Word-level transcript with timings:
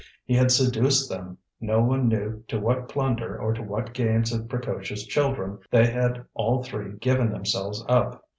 He 0.25 0.33
had 0.33 0.49
seduced 0.49 1.11
them; 1.11 1.37
no 1.59 1.79
one 1.83 2.07
knew 2.07 2.43
to 2.47 2.59
what 2.59 2.89
plunder 2.89 3.39
or 3.39 3.53
to 3.53 3.61
what 3.61 3.93
games 3.93 4.33
of 4.33 4.49
precocious 4.49 5.05
children 5.05 5.59
they 5.69 5.85
had 5.85 6.25
all 6.33 6.63
three 6.63 6.93
given 6.97 7.29
themselves 7.31 7.85
up. 7.87 8.25